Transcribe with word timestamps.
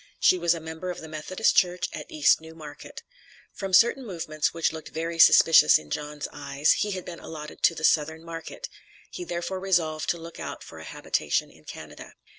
She 0.19 0.39
was 0.39 0.55
a 0.55 0.59
member 0.59 0.89
of 0.89 0.99
the 0.99 1.07
Methodist 1.07 1.55
church 1.55 1.87
at 1.93 2.09
East 2.09 2.41
New 2.41 2.55
Market. 2.55 3.03
From 3.53 3.71
certain 3.71 4.03
movements 4.03 4.51
which 4.51 4.73
looked 4.73 4.89
very 4.89 5.19
suspicious 5.19 5.77
in 5.77 5.91
John's 5.91 6.27
eyes, 6.33 6.71
he 6.71 6.89
had 6.93 7.05
been 7.05 7.19
allotted 7.19 7.61
to 7.61 7.75
the 7.75 7.83
Southern 7.83 8.23
Market, 8.23 8.67
he 9.11 9.23
therefore 9.23 9.59
resolved 9.59 10.09
to 10.09 10.17
look 10.17 10.39
out 10.39 10.63
for 10.63 10.79
a 10.79 10.85
habitation 10.85 11.51
in 11.51 11.65
Canada. 11.65 12.15